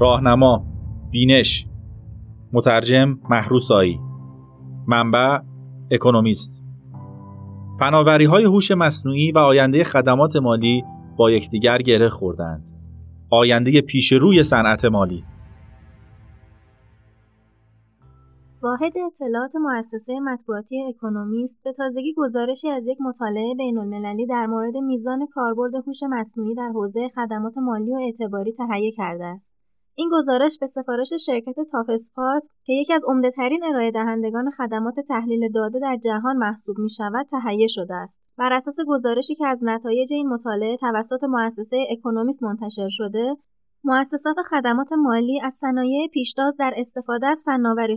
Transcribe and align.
راهنما 0.00 0.64
بینش 1.10 1.66
مترجم 2.52 3.18
محروسایی 3.30 4.00
منبع 4.86 5.38
اکونومیست. 5.90 6.64
فناوری 7.78 8.24
های 8.24 8.44
هوش 8.44 8.70
مصنوعی 8.70 9.32
و 9.32 9.38
آینده 9.38 9.84
خدمات 9.84 10.36
مالی 10.36 10.84
با 11.16 11.30
یکدیگر 11.30 11.78
گره 11.78 12.08
خوردند. 12.08 12.70
آینده 13.30 13.80
پیش 13.80 14.12
روی 14.12 14.42
صنعت 14.42 14.84
مالی. 14.84 15.24
واحد 18.62 18.92
اطلاعات 19.06 19.56
مؤسسه 19.56 20.20
مطبوعاتی 20.20 20.82
اکونومیست 20.88 21.58
به 21.64 21.72
تازگی 21.72 22.14
گزارشی 22.16 22.68
از 22.68 22.86
یک 22.86 22.98
مطالعه 23.00 23.54
بین 23.54 23.78
المللی 23.78 24.26
در 24.26 24.46
مورد 24.46 24.76
میزان 24.76 25.26
کاربرد 25.26 25.74
هوش 25.74 26.02
مصنوعی 26.10 26.54
در 26.54 26.70
حوزه 26.74 27.08
خدمات 27.14 27.58
مالی 27.58 27.94
و 27.94 27.98
اعتباری 27.98 28.52
تهیه 28.52 28.92
کرده 28.92 29.24
است. 29.24 29.60
این 30.00 30.10
گزارش 30.12 30.58
به 30.60 30.66
سفارش 30.66 31.12
شرکت 31.26 31.54
تافسپات 31.72 32.42
که 32.64 32.72
یکی 32.72 32.92
از 32.92 33.02
عمدهترین 33.06 33.64
ارائه 33.64 33.90
دهندگان 33.90 34.50
خدمات 34.50 35.00
تحلیل 35.00 35.52
داده 35.52 35.78
در 35.78 35.96
جهان 36.04 36.36
محسوب 36.36 36.78
می 36.78 36.90
شود 36.90 37.26
تهیه 37.26 37.66
شده 37.66 37.94
است. 37.94 38.20
بر 38.38 38.52
اساس 38.52 38.76
گزارشی 38.88 39.34
که 39.34 39.46
از 39.46 39.64
نتایج 39.64 40.12
این 40.12 40.28
مطالعه 40.28 40.76
توسط 40.76 41.24
مؤسسه 41.24 41.86
اکونومیست 41.90 42.42
منتشر 42.42 42.88
شده، 42.90 43.36
مؤسسات 43.84 44.36
خدمات 44.50 44.92
مالی 44.92 45.40
از 45.44 45.54
صنایع 45.54 46.08
پیشتاز 46.08 46.56
در 46.56 46.74
استفاده 46.76 47.26
از 47.26 47.44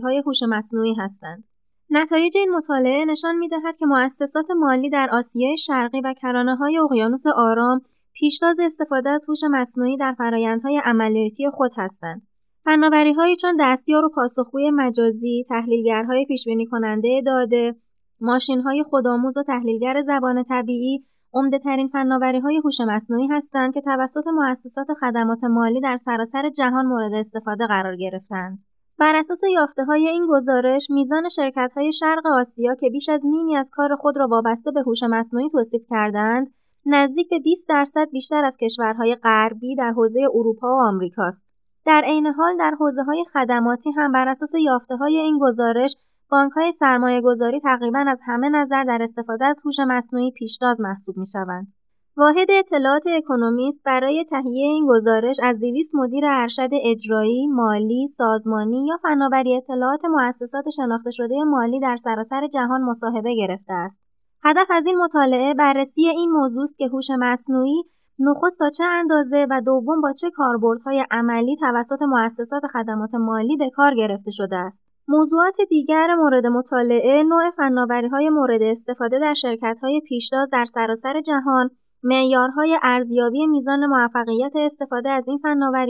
های 0.02 0.22
هوش 0.26 0.42
مصنوعی 0.48 0.94
هستند. 0.94 1.44
نتایج 1.90 2.36
این 2.36 2.50
مطالعه 2.50 3.04
نشان 3.04 3.36
می 3.36 3.48
دهد 3.48 3.76
که 3.76 3.86
مؤسسات 3.86 4.50
مالی 4.50 4.90
در 4.90 5.08
آسیای 5.12 5.56
شرقی 5.56 6.00
و 6.00 6.14
کرانه 6.22 6.56
های 6.56 6.78
اقیانوس 6.78 7.26
آرام 7.26 7.80
پیشتاز 8.14 8.60
استفاده 8.60 9.10
از 9.10 9.24
هوش 9.28 9.40
مصنوعی 9.50 9.96
در 9.96 10.14
فرایندهای 10.18 10.80
عملیاتی 10.84 11.50
خود 11.50 11.72
هستند. 11.76 12.22
فناوری‌هایی 12.64 13.36
چون 13.36 13.56
دستیار 13.60 14.04
و 14.04 14.08
پاسخگوی 14.08 14.70
مجازی، 14.70 15.44
تحلیلگرهای 15.48 16.26
پیشبینی 16.26 16.66
کننده 16.66 17.22
داده، 17.26 17.74
ماشین‌های 18.20 18.82
خودآموز 18.82 19.36
و 19.36 19.42
تحلیلگر 19.42 20.02
زبان 20.02 20.42
طبیعی 20.42 21.04
عمده‌ترین 21.32 21.88
فناوری‌های 21.88 22.56
هوش 22.64 22.80
مصنوعی 22.80 23.26
هستند 23.26 23.74
که 23.74 23.80
توسط 23.80 24.26
مؤسسات 24.26 24.86
خدمات 25.00 25.44
مالی 25.44 25.80
در 25.80 25.96
سراسر 25.96 26.50
جهان 26.50 26.86
مورد 26.86 27.12
استفاده 27.12 27.66
قرار 27.66 27.96
گرفتند. 27.96 28.58
بر 28.98 29.16
اساس 29.16 29.40
های 29.88 30.08
این 30.08 30.26
گزارش، 30.26 30.90
میزان 30.90 31.28
شرکت‌های 31.28 31.92
شرق 31.92 32.26
آسیا 32.26 32.74
که 32.74 32.90
بیش 32.90 33.08
از 33.08 33.26
نیمی 33.26 33.56
از 33.56 33.70
کار 33.72 33.96
خود 33.96 34.16
را 34.16 34.26
وابسته 34.26 34.70
به 34.70 34.80
هوش 34.80 35.02
مصنوعی 35.02 35.48
توصیف 35.48 35.82
کردند، 35.90 36.54
نزدیک 36.86 37.30
به 37.30 37.38
20 37.38 37.68
درصد 37.68 38.10
بیشتر 38.10 38.44
از 38.44 38.56
کشورهای 38.56 39.14
غربی 39.14 39.76
در 39.76 39.90
حوزه 39.90 40.20
اروپا 40.34 40.68
و 40.68 40.80
آمریکاست. 40.80 41.46
در 41.86 42.02
عین 42.06 42.26
حال 42.26 42.56
در 42.56 42.74
حوزه 42.80 43.02
های 43.02 43.24
خدماتی 43.32 43.90
هم 43.90 44.12
بر 44.12 44.28
اساس 44.28 44.54
یافته 44.54 44.96
های 44.96 45.16
این 45.16 45.38
گزارش 45.38 45.96
بانک 46.30 46.52
های 46.52 46.72
سرمایه 46.72 47.20
گذاری 47.20 47.60
تقریبا 47.60 48.04
از 48.08 48.20
همه 48.26 48.48
نظر 48.48 48.84
در 48.84 49.02
استفاده 49.02 49.44
از 49.44 49.60
هوش 49.64 49.74
مصنوعی 49.88 50.30
پیشتاز 50.30 50.80
محسوب 50.80 51.16
می 51.16 51.26
شوند. 51.26 51.72
واحد 52.16 52.50
اطلاعات 52.50 53.06
اکونومیست 53.06 53.80
برای 53.84 54.24
تهیه 54.30 54.66
این 54.66 54.86
گزارش 54.86 55.36
از 55.42 55.60
200 55.60 55.94
مدیر 55.94 56.24
ارشد 56.26 56.68
اجرایی، 56.84 57.46
مالی، 57.46 58.06
سازمانی 58.06 58.86
یا 58.86 58.96
فناوری 59.02 59.56
اطلاعات 59.56 60.04
مؤسسات 60.04 60.68
شناخته 60.70 61.10
شده 61.10 61.44
مالی 61.44 61.80
در 61.80 61.96
سراسر 61.96 62.46
جهان 62.46 62.82
مصاحبه 62.82 63.34
گرفته 63.34 63.72
است. 63.72 64.13
هدف 64.44 64.66
از 64.70 64.86
این 64.86 64.96
مطالعه 64.96 65.54
بررسی 65.54 66.08
این 66.08 66.30
موضوع 66.30 66.62
است 66.62 66.78
که 66.78 66.86
هوش 66.86 67.10
مصنوعی 67.18 67.84
نخست 68.18 68.58
تا 68.58 68.70
چه 68.70 68.84
اندازه 68.84 69.46
و 69.50 69.60
دوم 69.60 70.00
با 70.00 70.12
چه 70.12 70.30
کاربردهای 70.30 71.04
عملی 71.10 71.56
توسط 71.56 72.02
مؤسسات 72.02 72.62
خدمات 72.66 73.14
مالی 73.14 73.56
به 73.56 73.70
کار 73.70 73.94
گرفته 73.94 74.30
شده 74.30 74.56
است. 74.56 74.84
موضوعات 75.08 75.54
دیگر 75.68 76.14
مورد 76.14 76.46
مطالعه 76.46 77.22
نوع 77.22 78.08
های 78.12 78.30
مورد 78.30 78.62
استفاده 78.62 79.18
در 79.18 79.34
های 79.82 80.00
پیشتاز 80.08 80.50
در 80.52 80.64
سراسر 80.64 81.20
جهان، 81.20 81.70
معیارهای 82.02 82.78
ارزیابی 82.82 83.46
میزان 83.46 83.86
موفقیت 83.86 84.52
استفاده 84.56 85.10
از 85.10 85.28
این 85.28 85.40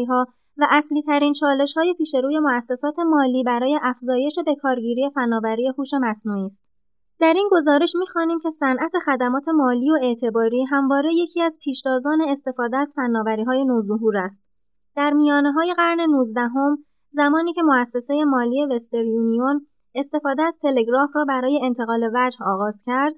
ها 0.09 0.27
و 0.57 0.67
اصلی 0.71 1.03
ترین 1.03 1.33
چالش 1.33 1.77
های 1.77 1.95
پیش 1.99 2.15
روی 2.15 2.39
مؤسسات 2.39 2.99
مالی 2.99 3.43
برای 3.45 3.79
افزایش 3.83 4.39
بکارگیری 4.47 5.11
فناوری 5.15 5.69
هوش 5.79 5.91
مصنوعی 6.01 6.45
است. 6.45 6.74
در 7.21 7.35
این 7.37 7.49
گزارش 7.53 7.93
می‌خوانیم 7.97 8.41
که 8.41 8.51
صنعت 8.51 8.93
خدمات 9.07 9.49
مالی 9.49 9.91
و 9.91 9.99
اعتباری 10.03 10.65
همواره 10.65 11.15
یکی 11.15 11.43
از 11.43 11.59
پیشتازان 11.63 12.21
استفاده 12.29 12.77
از 12.77 12.95
های 13.47 13.65
نوظهور 13.65 14.17
است. 14.17 14.43
در 14.97 15.13
های 15.55 15.75
قرن 15.77 16.01
19 16.01 16.41
هم، 16.41 16.79
زمانی 17.11 17.53
که 17.53 17.63
مؤسسه 17.63 18.25
مالی 18.25 18.67
وستر 18.67 19.05
یونیون 19.05 19.67
استفاده 19.95 20.43
از 20.43 20.59
تلگراف 20.63 21.11
را 21.15 21.25
برای 21.25 21.61
انتقال 21.63 22.11
وجه 22.15 22.39
آغاز 22.45 22.83
کرد، 22.87 23.15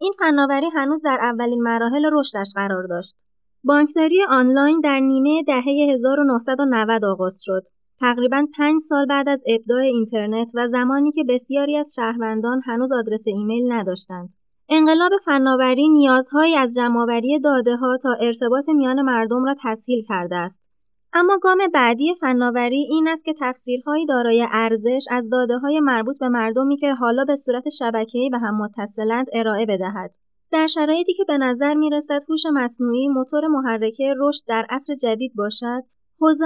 این 0.00 0.12
فناوری 0.18 0.66
هنوز 0.74 1.02
در 1.02 1.18
اولین 1.22 1.62
مراحل 1.62 2.10
رشدش 2.12 2.52
قرار 2.54 2.86
داشت. 2.86 3.16
بانکداری 3.64 4.24
آنلاین 4.28 4.80
در 4.80 5.00
نیمه 5.00 5.42
دهه 5.42 5.64
1990 5.94 7.04
آغاز 7.04 7.42
شد. 7.42 7.62
تقریبا 8.00 8.46
پنج 8.56 8.80
سال 8.80 9.06
بعد 9.06 9.28
از 9.28 9.42
ابداع 9.46 9.80
اینترنت 9.80 10.50
و 10.54 10.68
زمانی 10.68 11.12
که 11.12 11.24
بسیاری 11.28 11.76
از 11.76 11.92
شهروندان 11.96 12.62
هنوز 12.64 12.92
آدرس 12.92 13.22
ایمیل 13.26 13.72
نداشتند. 13.72 14.28
انقلاب 14.68 15.12
فناوری 15.24 15.88
نیازهایی 15.88 16.56
از 16.56 16.74
جمعآوری 16.74 17.38
داده 17.38 17.76
ها 17.76 17.98
تا 18.02 18.08
ارتباط 18.20 18.68
میان 18.68 19.02
مردم 19.02 19.44
را 19.44 19.54
تسهیل 19.64 20.04
کرده 20.08 20.36
است. 20.36 20.60
اما 21.12 21.38
گام 21.42 21.58
بعدی 21.74 22.14
فناوری 22.20 22.86
این 22.90 23.08
است 23.08 23.24
که 23.24 23.34
تفسیرهایی 23.40 24.06
دارای 24.06 24.46
ارزش 24.50 25.04
از 25.10 25.30
داده 25.30 25.58
های 25.58 25.80
مربوط 25.80 26.18
به 26.18 26.28
مردمی 26.28 26.76
که 26.76 26.94
حالا 26.94 27.24
به 27.24 27.36
صورت 27.36 27.68
شبکه‌ای 27.68 28.30
به 28.30 28.38
هم 28.38 28.62
متصلند 28.62 29.26
ارائه 29.32 29.66
بدهد. 29.66 30.10
در 30.52 30.66
شرایطی 30.66 31.14
که 31.14 31.24
به 31.24 31.38
نظر 31.38 31.74
می 31.74 31.90
رسد 31.90 32.22
هوش 32.28 32.42
مصنوعی 32.52 33.08
موتور 33.08 33.46
محرکه 33.46 34.14
رشد 34.18 34.42
در 34.48 34.66
عصر 34.70 34.94
جدید 34.94 35.32
باشد، 35.34 35.82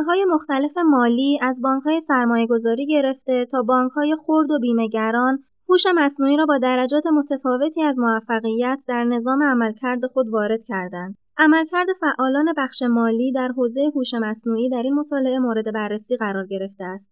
های 0.07 0.25
مختلف 0.25 0.79
مالی 0.79 1.39
از 1.43 1.61
های 1.85 2.01
سرمایه 2.01 2.47
گذاری 2.47 2.87
گرفته 2.87 3.47
تا 3.53 3.89
های 3.95 4.17
خرد 4.27 4.51
و 4.51 4.59
بیمهگران 4.59 5.39
هوش 5.69 5.83
مصنوعی 5.95 6.37
را 6.37 6.47
با 6.47 6.59
درجات 6.59 7.07
متفاوتی 7.07 7.83
از 7.83 7.99
موفقیت 7.99 8.79
در 8.89 9.05
نظام 9.05 9.43
عملکرد 9.43 10.07
خود 10.07 10.29
وارد 10.29 10.65
کردند. 10.65 11.17
عملکرد 11.39 11.87
فعالان 12.01 12.55
بخش 12.57 12.83
مالی 12.83 13.33
در 13.33 13.49
حوزه 13.49 13.91
هوش 13.95 14.15
مصنوعی 14.15 14.69
در 14.69 14.83
این 14.83 14.95
مطالعه 14.95 15.39
مورد 15.39 15.73
بررسی 15.73 16.17
قرار 16.17 16.47
گرفته 16.47 16.84
است. 16.84 17.11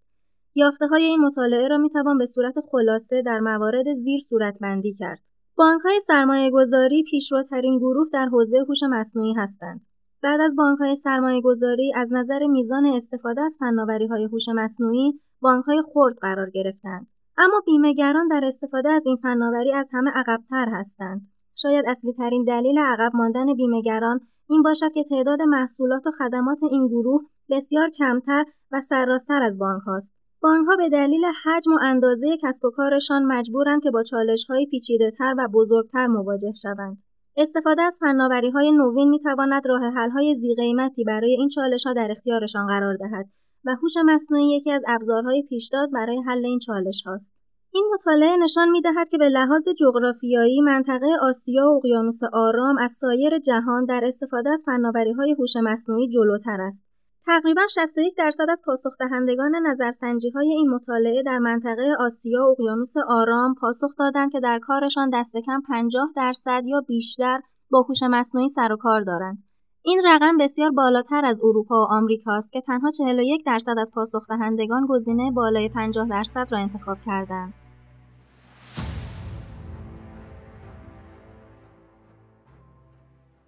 یافته 0.54 0.86
های 0.86 1.02
این 1.04 1.20
مطالعه 1.20 1.68
را 1.68 1.78
می‌توان 1.78 2.18
به 2.18 2.26
صورت 2.26 2.54
خلاصه 2.72 3.22
در 3.22 3.40
موارد 3.40 3.94
زیر 3.94 4.20
صورتبندی 4.20 4.94
کرد. 4.94 5.20
بانک 5.56 5.82
های 5.82 6.00
سرمایه 6.06 6.50
گذاری 6.50 7.04
پیشروترین 7.10 7.78
گروه 7.78 8.08
در 8.12 8.26
حوزه 8.26 8.58
هوش 8.68 8.78
مصنوعی 8.90 9.34
هستند. 9.34 9.80
بعد 10.22 10.40
از 10.40 10.56
بانک‌های 10.56 10.96
سرمایه‌گذاری 10.96 11.92
از 11.94 12.12
نظر 12.12 12.46
میزان 12.46 12.86
استفاده 12.86 13.40
از 13.40 13.56
فناوری‌های 13.60 14.24
هوش 14.24 14.48
مصنوعی 14.54 15.20
بانک‌های 15.40 15.82
خرد 15.94 16.16
قرار 16.18 16.50
گرفتند 16.50 17.06
اما 17.38 17.62
بیمهگران 17.66 18.28
در 18.28 18.44
استفاده 18.44 18.90
از 18.90 19.02
این 19.06 19.16
فناوری 19.16 19.72
از 19.72 19.88
همه 19.92 20.10
عقبتر 20.14 20.68
هستند 20.72 21.20
شاید 21.54 21.84
اصلی 21.88 22.12
ترین 22.12 22.44
دلیل 22.44 22.78
عقب 22.78 23.10
ماندن 23.14 23.54
بیمهگران 23.54 24.20
این 24.50 24.62
باشد 24.62 24.92
که 24.94 25.04
تعداد 25.04 25.42
محصولات 25.42 26.06
و 26.06 26.10
خدمات 26.10 26.58
این 26.62 26.88
گروه 26.88 27.22
بسیار 27.50 27.90
کمتر 27.90 28.44
و 28.72 28.80
سرراستر 28.80 29.42
از 29.42 29.58
بانک 29.58 29.82
هاست. 29.82 30.14
بانک 30.40 30.68
ها 30.68 30.76
به 30.76 30.88
دلیل 30.88 31.24
حجم 31.44 31.72
و 31.72 31.78
اندازه 31.82 32.36
کسب 32.42 32.64
و 32.64 32.70
کارشان 32.70 33.24
مجبورند 33.24 33.82
که 33.82 33.90
با 33.90 34.02
چالش 34.02 34.44
های 34.44 34.66
پیچیده 34.66 35.10
تر 35.10 35.34
و 35.38 35.48
بزرگتر 35.48 36.06
مواجه 36.06 36.52
شوند. 36.62 37.02
استفاده 37.36 37.82
از 37.82 37.98
های 38.54 38.72
نوین 38.72 39.08
می‌تواند 39.10 39.68
راه 39.68 39.82
حل‌های 39.82 40.36
ذی‌قیمتی 40.40 41.04
برای 41.04 41.36
این 41.36 41.48
ها 41.86 41.92
در 41.92 42.08
اختیارشان 42.10 42.66
قرار 42.66 42.96
دهد 42.96 43.26
و 43.64 43.76
هوش 43.82 43.92
مصنوعی 44.04 44.56
یکی 44.56 44.70
از 44.70 44.82
ابزارهای 44.86 45.42
پیشتاز 45.42 45.90
برای 45.92 46.22
حل 46.26 46.46
این 46.46 46.60
هاست. 47.06 47.34
این 47.74 47.90
مطالعه 47.94 48.36
نشان 48.36 48.70
می‌دهد 48.70 49.08
که 49.08 49.18
به 49.18 49.28
لحاظ 49.28 49.68
جغرافیایی 49.80 50.60
منطقه 50.60 51.06
آسیا 51.22 51.64
و 51.70 51.76
اقیانوس 51.76 52.20
آرام 52.32 52.78
از 52.78 52.92
سایر 52.92 53.38
جهان 53.38 53.84
در 53.84 54.00
استفاده 54.04 54.50
از 54.50 54.64
های 55.16 55.34
هوش 55.38 55.56
مصنوعی 55.56 56.08
جلوتر 56.08 56.60
است. 56.60 56.84
تقریبا 57.26 57.62
61 57.66 58.14
درصد 58.16 58.46
از 58.50 58.62
پاسخ 58.64 58.92
دهندگان 58.98 59.54
نظرسنجی 59.66 60.30
های 60.30 60.48
این 60.48 60.70
مطالعه 60.70 61.22
در 61.22 61.38
منطقه 61.38 61.96
آسیا 62.00 62.40
و 62.42 62.50
اقیانوس 62.50 62.94
آرام 63.08 63.54
پاسخ 63.54 63.96
دادند 63.98 64.32
که 64.32 64.40
در 64.40 64.58
کارشان 64.62 65.10
دست 65.12 65.36
کم 65.36 65.62
50 65.68 66.08
درصد 66.16 66.62
یا 66.66 66.80
بیشتر 66.80 67.40
با 67.70 67.82
هوش 67.82 68.02
مصنوعی 68.02 68.48
سر 68.48 68.72
و 68.72 68.76
کار 68.76 69.00
دارند. 69.00 69.38
این 69.82 70.02
رقم 70.04 70.36
بسیار 70.36 70.70
بالاتر 70.70 71.24
از 71.24 71.40
اروپا 71.42 71.74
و 71.74 71.92
آمریکا 71.92 72.32
است 72.32 72.52
که 72.52 72.60
تنها 72.60 72.90
41 72.90 73.46
درصد 73.46 73.74
از 73.78 73.90
پاسخ 73.94 74.28
دهندگان 74.28 74.86
گزینه 74.88 75.30
بالای 75.30 75.68
50 75.68 76.08
درصد 76.08 76.48
را 76.52 76.58
انتخاب 76.58 76.98
کردند. 77.06 77.61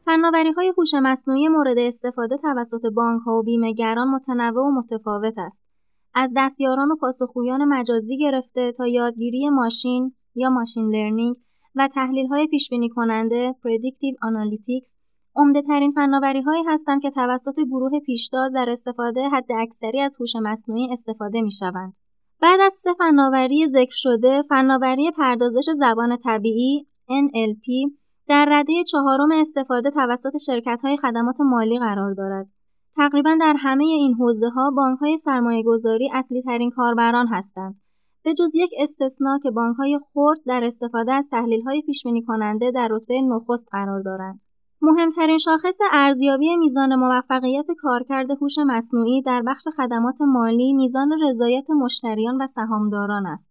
فناوری 0.05 0.53
های 0.53 0.73
هوش 0.79 0.95
مصنوعی 0.95 1.49
مورد 1.49 1.79
استفاده 1.79 2.37
توسط 2.37 2.87
بانک 2.95 3.23
ها 3.23 3.33
و 3.33 3.43
بیمهگران 3.43 4.09
متنوع 4.09 4.67
و 4.67 4.71
متفاوت 4.71 5.35
است. 5.39 5.63
از 6.15 6.33
دستیاران 6.37 6.91
و 6.91 6.97
پاسخگویان 6.97 7.65
مجازی 7.65 8.19
گرفته 8.19 8.73
تا 8.73 8.87
یادگیری 8.87 9.49
ماشین 9.49 10.13
یا 10.35 10.51
ماشین 10.51 10.95
لرنینگ 10.95 11.37
و 11.75 11.89
تحلیل 11.89 12.27
های 12.27 12.47
پیش 12.47 12.71
بینی 12.71 12.89
کننده 12.89 13.55
predictive 13.65 14.15
analytics 14.23 14.97
عمده 15.37 15.63
ترین 15.63 15.93
فناوری 15.93 16.41
هایی 16.41 16.63
هستند 16.67 17.03
که 17.03 17.11
توسط 17.11 17.55
گروه 17.71 18.01
پیشتاز 18.01 18.53
در 18.53 18.71
استفاده 18.71 19.29
حد 19.29 19.53
اکثری 19.59 20.01
از 20.01 20.17
هوش 20.21 20.37
مصنوعی 20.43 20.93
استفاده 20.93 21.43
می 21.43 21.53
شوند. 21.53 21.93
بعد 22.41 22.61
از 22.61 22.73
سه 22.73 22.95
فناوری 22.99 23.69
ذکر 23.69 23.95
شده، 23.95 24.43
فناوری 24.43 25.11
پردازش 25.11 25.71
زبان 25.79 26.17
طبیعی 26.17 26.87
NLP 27.09 27.95
در 28.29 28.47
رده 28.51 28.85
چهارم 28.85 29.31
استفاده 29.33 29.91
توسط 29.91 30.37
شرکت 30.47 30.81
های 30.83 30.97
خدمات 30.97 31.41
مالی 31.41 31.79
قرار 31.79 32.15
دارد. 32.15 32.47
تقریبا 32.97 33.37
در 33.41 33.55
همه 33.59 33.85
این 33.85 34.15
حوزه 34.15 34.49
ها 34.49 34.71
بانک 34.71 34.99
های 34.99 35.19
سرمایه 35.19 35.63
گذاری 35.63 36.11
اصلی 36.13 36.43
ترین 36.43 36.71
کاربران 36.71 37.27
هستند. 37.27 37.81
به 38.25 38.35
جز 38.35 38.55
یک 38.55 38.71
استثنا 38.79 39.39
که 39.43 39.51
بانک 39.51 39.77
های 39.77 40.01
خرد 40.15 40.39
در 40.47 40.65
استفاده 40.65 41.13
از 41.13 41.29
تحلیل 41.31 41.63
های 41.63 41.83
پیش 41.83 42.03
کننده 42.27 42.71
در 42.71 42.89
رتبه 42.91 43.21
نخست 43.21 43.69
قرار 43.73 44.03
دارند. 44.03 44.41
مهمترین 44.83 45.39
شاخص 45.39 45.79
ارزیابی 45.93 46.57
میزان 46.57 46.95
موفقیت 46.95 47.67
کارکرد 47.79 48.31
هوش 48.31 48.59
مصنوعی 48.67 49.23
در 49.23 49.43
بخش 49.47 49.69
خدمات 49.77 50.21
مالی 50.21 50.73
میزان 50.73 51.13
رضایت 51.23 51.71
مشتریان 51.71 52.43
و 52.43 52.47
سهامداران 52.47 53.27
است. 53.27 53.51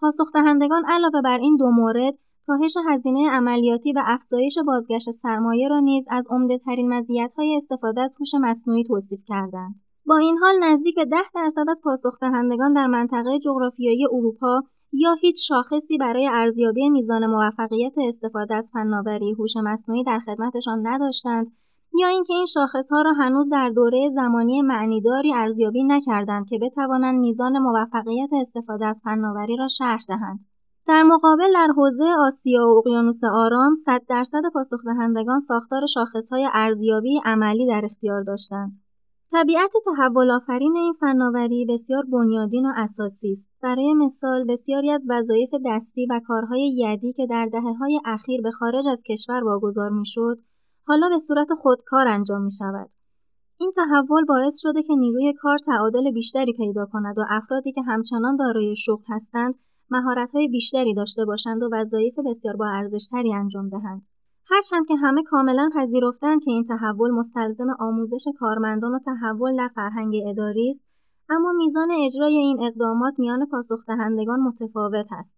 پاسخ 0.00 0.32
دهندگان 0.34 0.84
علاوه 0.88 1.20
بر 1.24 1.38
این 1.38 1.56
دو 1.56 1.70
مورد 1.70 2.14
کاهش 2.46 2.76
هزینه 2.88 3.30
عملیاتی 3.30 3.92
و 3.92 4.02
افزایش 4.06 4.58
بازگشت 4.66 5.10
سرمایه 5.10 5.68
را 5.68 5.80
نیز 5.80 6.04
از 6.10 6.26
عمدهترین 6.30 6.94
مزیت‌های 6.94 7.56
استفاده 7.56 8.00
از 8.00 8.14
هوش 8.20 8.34
مصنوعی 8.40 8.84
توصیف 8.84 9.20
کردند. 9.26 9.74
با 10.06 10.16
این 10.16 10.38
حال 10.38 10.54
نزدیک 10.62 10.94
به 10.94 11.04
10 11.04 11.16
درصد 11.34 11.64
از 11.70 11.80
پاسخ 11.84 12.18
دهندگان 12.20 12.72
در 12.72 12.86
منطقه 12.86 13.38
جغرافیایی 13.38 14.06
اروپا 14.06 14.62
یا 14.92 15.12
هیچ 15.12 15.48
شاخصی 15.48 15.98
برای 15.98 16.28
ارزیابی 16.32 16.88
میزان 16.88 17.26
موفقیت 17.26 17.92
استفاده 18.08 18.54
از 18.54 18.70
فناوری 18.72 19.32
هوش 19.32 19.56
مصنوعی 19.56 20.04
در 20.04 20.18
خدمتشان 20.18 20.86
نداشتند 20.86 21.46
یا 21.98 22.08
اینکه 22.08 22.32
این 22.32 22.46
شاخصها 22.46 23.02
را 23.02 23.12
هنوز 23.12 23.48
در 23.50 23.68
دوره 23.68 24.10
زمانی 24.14 24.62
معنیداری 24.62 25.34
ارزیابی 25.34 25.84
نکردند 25.84 26.48
که 26.48 26.58
بتوانند 26.58 27.20
میزان 27.20 27.58
موفقیت 27.58 28.30
استفاده 28.32 28.86
از 28.86 29.00
فناوری 29.04 29.56
را 29.56 29.68
شرح 29.68 30.04
دهند. 30.08 30.53
در 30.86 31.02
مقابل 31.02 31.52
در 31.54 31.68
حوزه 31.76 32.04
آسیا 32.18 32.68
و 32.68 32.78
اقیانوس 32.78 33.20
آرام 33.24 33.74
100 33.74 34.02
درصد 34.08 34.42
پاسخ 34.54 34.84
دهندگان 34.84 35.40
ساختار 35.40 35.86
شاخصهای 35.86 36.48
ارزیابی 36.52 37.20
عملی 37.24 37.66
در 37.66 37.82
اختیار 37.84 38.22
داشتند. 38.22 38.72
طبیعت 39.32 39.72
تحول 39.84 40.30
آفرین 40.30 40.76
این 40.76 40.92
فناوری 40.92 41.66
بسیار 41.68 42.02
بنیادین 42.12 42.66
و 42.66 42.72
اساسی 42.76 43.32
است. 43.32 43.50
برای 43.62 43.94
مثال 43.94 44.44
بسیاری 44.44 44.90
از 44.90 45.06
وظایف 45.08 45.50
دستی 45.66 46.06
و 46.10 46.20
کارهای 46.26 46.74
یدی 46.76 47.12
که 47.12 47.26
در 47.26 47.48
دهه 47.52 47.74
های 47.80 48.00
اخیر 48.04 48.40
به 48.42 48.50
خارج 48.50 48.88
از 48.88 49.02
کشور 49.02 49.44
واگذار 49.44 49.90
می‌شد، 49.90 50.38
حالا 50.86 51.08
به 51.08 51.18
صورت 51.18 51.48
خودکار 51.58 52.08
انجام 52.08 52.42
می 52.42 52.50
شود. 52.50 52.90
این 53.58 53.72
تحول 53.76 54.24
باعث 54.24 54.58
شده 54.58 54.82
که 54.82 54.94
نیروی 54.94 55.32
کار 55.32 55.58
تعادل 55.58 56.10
بیشتری 56.10 56.52
پیدا 56.52 56.86
کند 56.86 57.18
و 57.18 57.24
افرادی 57.28 57.72
که 57.72 57.82
همچنان 57.82 58.36
دارای 58.36 58.76
شغل 58.76 59.04
هستند 59.08 59.54
مهارت‌های 59.94 60.48
بیشتری 60.48 60.94
داشته 60.94 61.24
باشند 61.24 61.62
و 61.62 61.68
وظایف 61.72 62.18
بسیار 62.18 62.56
با 62.56 62.66
ارزشتری 62.66 63.34
انجام 63.34 63.68
دهند. 63.68 64.06
هرچند 64.46 64.86
که 64.86 64.96
همه 64.96 65.22
کاملا 65.22 65.70
پذیرفتند 65.74 66.44
که 66.44 66.50
این 66.50 66.64
تحول 66.64 67.10
مستلزم 67.10 67.70
آموزش 67.78 68.24
کارمندان 68.38 68.94
و 68.94 68.98
تحول 68.98 69.56
در 69.56 69.70
فرهنگ 69.74 70.14
اداری 70.26 70.70
است 70.70 70.84
اما 71.28 71.52
میزان 71.52 71.90
اجرای 71.90 72.36
این 72.36 72.62
اقدامات 72.62 73.18
میان 73.18 73.46
پاسخ 73.46 73.86
دهندگان 73.86 74.40
متفاوت 74.40 75.06
است 75.10 75.36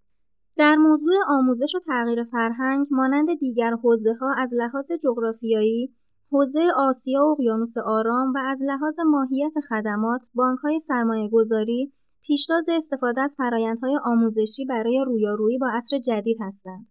در 0.57 0.77
موضوع 0.77 1.15
آموزش 1.29 1.75
و 1.75 1.81
تغییر 1.87 2.25
فرهنگ 2.25 2.87
مانند 2.91 3.39
دیگر 3.39 3.75
حوزه 3.75 4.15
ها 4.21 4.35
از 4.39 4.55
لحاظ 4.55 4.93
جغرافیایی 5.05 5.91
حوزه 6.33 6.61
آسیا 6.77 7.27
و 7.27 7.31
اقیانوس 7.31 7.77
آرام 7.77 8.33
و 8.35 8.39
از 8.39 8.63
لحاظ 8.63 8.99
ماهیت 9.07 9.53
خدمات 9.69 10.31
بانک 10.35 10.59
های 10.59 10.81
سرمایه 10.81 11.29
گذاری 11.29 11.93
پیشتاز 12.27 12.69
استفاده 12.69 13.21
از 13.21 13.35
فرایندهای 13.39 13.99
آموزشی 14.05 14.65
برای 14.65 15.05
رویارویی 15.07 15.59
با 15.59 15.71
عصر 15.71 15.99
جدید 15.99 16.37
هستند 16.41 16.87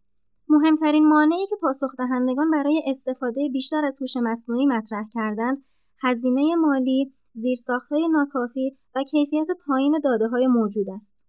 مهمترین 0.49 1.07
مانعی 1.07 1.47
که 1.49 1.55
پاسخ 1.61 1.95
دهندگان 1.97 2.51
برای 2.51 2.81
استفاده 2.87 3.49
بیشتر 3.53 3.85
از 3.85 3.97
هوش 4.01 4.17
مصنوعی 4.17 4.65
مطرح 4.65 5.05
کردند، 5.13 5.63
هزینه 6.03 6.55
مالی، 6.55 7.13
زیرساختهای 7.33 8.07
ناکافی 8.07 8.77
و 8.95 9.03
کیفیت 9.03 9.47
پایین 9.67 9.99
داده 10.03 10.27
های 10.27 10.47
موجود 10.47 10.89
است. 10.89 11.24